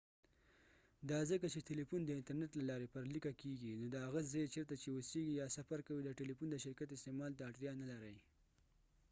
دا 1.11 1.19
ځکه 1.31 1.45
چې 1.53 1.67
تلیفون 1.69 2.01
د 2.03 2.09
انترنیت 2.17 2.51
له 2.55 2.63
لارې 2.69 2.87
پر 2.93 3.03
لیکه 3.13 3.31
کیږي 3.41 3.71
نو 3.79 3.85
د 3.93 3.95
هغه 4.05 4.21
ځای 4.31 4.45
چیرته 4.53 4.75
چې 4.81 4.87
اوسیږي 4.91 5.33
یا 5.41 5.47
سفر 5.57 5.79
کوې 5.87 6.01
د 6.05 6.11
ټلیفون 6.19 6.47
د 6.51 6.55
شرکت 6.63 6.89
استعمال 6.93 7.31
ته 7.37 7.43
اړتیا 7.49 7.71
نه 7.81 7.85
لرې 7.91 8.17